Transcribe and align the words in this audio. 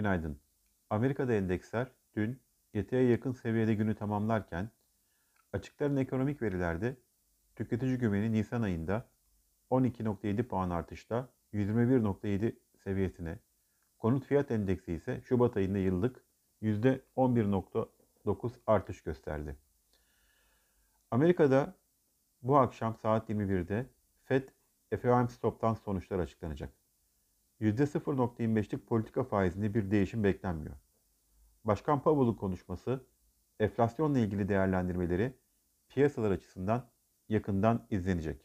Günaydın. 0.00 0.40
Amerika'da 0.90 1.32
endeksler 1.32 1.86
dün 2.16 2.40
yataya 2.74 3.10
yakın 3.10 3.32
seviyede 3.32 3.74
günü 3.74 3.94
tamamlarken 3.94 4.70
açıklanan 5.52 5.96
ekonomik 5.96 6.42
verilerde 6.42 6.96
tüketici 7.56 7.98
güveni 7.98 8.32
Nisan 8.32 8.62
ayında 8.62 9.08
12.7 9.70 10.42
puan 10.42 10.70
artışla 10.70 11.28
121.7 11.54 12.56
seviyesine, 12.84 13.38
konut 13.98 14.24
fiyat 14.24 14.50
endeksi 14.50 14.92
ise 14.92 15.20
Şubat 15.24 15.56
ayında 15.56 15.78
yıllık 15.78 16.24
%11.9 16.62 18.52
artış 18.66 19.02
gösterdi. 19.02 19.56
Amerika'da 21.10 21.74
bu 22.42 22.58
akşam 22.58 22.94
saat 22.94 23.30
21'de 23.30 23.86
FED 24.24 24.48
FOMC 25.02 25.40
toplantı 25.40 25.82
sonuçları 25.82 26.22
açıklanacak. 26.22 26.79
%0.25'lik 27.60 28.86
politika 28.86 29.24
faizinde 29.24 29.74
bir 29.74 29.90
değişim 29.90 30.24
beklenmiyor. 30.24 30.76
Başkan 31.64 32.02
Powell'ın 32.02 32.34
konuşması, 32.34 33.04
enflasyonla 33.60 34.18
ilgili 34.18 34.48
değerlendirmeleri 34.48 35.34
piyasalar 35.88 36.30
açısından 36.30 36.90
yakından 37.28 37.86
izlenecek. 37.90 38.40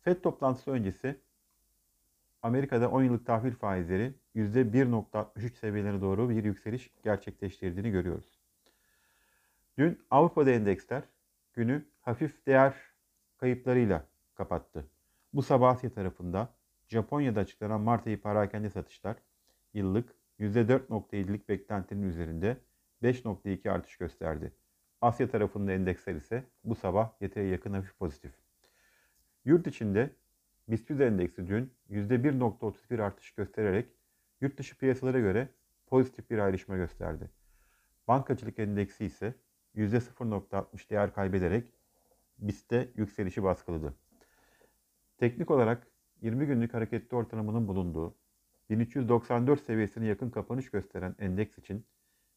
FED 0.00 0.22
toplantısı 0.22 0.70
öncesi 0.70 1.20
Amerika'da 2.42 2.90
10 2.90 3.02
yıllık 3.02 3.26
tahvil 3.26 3.52
faizleri 3.52 4.14
%1.63 4.36 5.54
seviyelerine 5.54 6.00
doğru 6.00 6.30
bir 6.30 6.44
yükseliş 6.44 6.90
gerçekleştirdiğini 7.02 7.90
görüyoruz. 7.90 8.40
Dün 9.78 10.02
Avrupa'da 10.10 10.50
endeksler 10.50 11.02
günü 11.52 11.84
hafif 12.00 12.46
değer 12.46 12.74
kayıplarıyla 13.36 14.06
kapattı. 14.34 14.86
Bu 15.32 15.42
sabah 15.42 15.70
Asya 15.70 15.90
tarafında 15.90 16.54
Japonya'da 16.94 17.40
açıklanan 17.40 17.80
Mart 17.80 18.06
ayı 18.06 18.20
parakende 18.20 18.70
satışlar 18.70 19.16
yıllık 19.72 20.14
%4.7'lik 20.40 21.48
beklentinin 21.48 22.08
üzerinde 22.08 22.56
5.2 23.02 23.70
artış 23.70 23.96
gösterdi. 23.96 24.52
Asya 25.00 25.30
tarafında 25.30 25.72
endeksler 25.72 26.14
ise 26.14 26.44
bu 26.64 26.74
sabah 26.74 27.10
yeteye 27.20 27.48
yakın 27.48 27.72
hafif 27.72 27.98
pozitif. 27.98 28.32
Yurt 29.44 29.66
içinde 29.66 30.10
BIST 30.68 30.90
100 30.90 31.00
endeksi 31.00 31.48
dün 31.48 31.72
%1.31 31.90 33.02
artış 33.02 33.30
göstererek 33.30 33.88
yurt 34.40 34.58
dışı 34.58 34.78
piyasalara 34.78 35.18
göre 35.18 35.48
pozitif 35.86 36.30
bir 36.30 36.38
ayrışma 36.38 36.76
gösterdi. 36.76 37.30
Bankacılık 38.08 38.58
endeksi 38.58 39.04
ise 39.04 39.34
%0.60 39.76 40.90
değer 40.90 41.14
kaybederek 41.14 41.64
BIST'te 42.38 42.88
yükselişi 42.96 43.42
baskıladı. 43.42 43.94
Teknik 45.18 45.50
olarak 45.50 45.93
20 46.24 46.46
günlük 46.46 46.74
hareketli 46.74 47.16
ortalamanın 47.16 47.68
bulunduğu 47.68 48.14
1394 48.70 49.60
seviyesine 49.60 50.06
yakın 50.06 50.30
kapanış 50.30 50.70
gösteren 50.70 51.14
endeks 51.18 51.58
için 51.58 51.86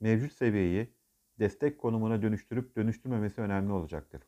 mevcut 0.00 0.32
seviyeyi 0.32 0.94
destek 1.38 1.78
konumuna 1.78 2.22
dönüştürüp 2.22 2.76
dönüştürmemesi 2.76 3.40
önemli 3.40 3.72
olacaktır. 3.72 4.22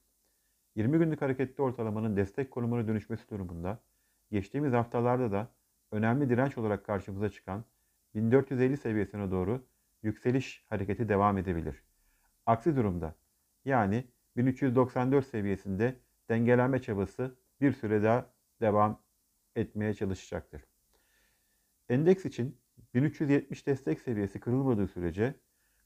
20 0.77 0.99
günlük 0.99 1.23
hareketli 1.23 1.63
ortalamanın 1.63 2.17
destek 2.17 2.51
konumuna 2.51 2.89
dönüşmesi 2.89 3.31
durumunda 3.31 3.83
geçtiğimiz 4.31 4.73
haftalarda 4.73 5.33
da 5.33 5.51
önemli 5.91 6.29
direnç 6.29 6.59
olarak 6.59 6.85
karşımıza 6.87 7.29
çıkan 7.29 7.65
1450 8.15 8.77
seviyesine 8.77 9.31
doğru 9.31 9.67
yükseliş 10.03 10.67
hareketi 10.69 11.09
devam 11.09 11.39
edebilir. 11.39 11.83
Aksi 12.47 12.77
durumda 12.77 13.15
yani 13.65 14.05
1394 14.37 15.27
seviyesinde 15.27 15.97
dengelenme 16.29 16.83
çabası 16.83 17.35
bir 17.61 17.73
süre 17.73 18.03
daha 18.03 18.31
devam 18.61 19.03
etmeye 19.57 19.95
çalışacaktır. 19.95 20.65
Endeks 21.89 22.25
için 22.25 22.59
1370 22.95 23.67
destek 23.67 24.01
seviyesi 24.01 24.41
kırılmadığı 24.41 24.89
sürece 24.89 25.35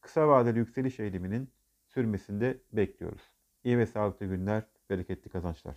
kısa 0.00 0.28
vadeli 0.28 0.59
yükseliş 0.59 1.00
eğiliminin 1.00 1.50
sürmesinde 1.87 2.61
bekliyoruz. 2.72 3.22
İyi 3.64 3.78
ve 3.78 3.87
sağlıklı 3.87 4.27
günler, 4.27 4.62
bereketli 4.91 5.28
kazançlar. 5.31 5.76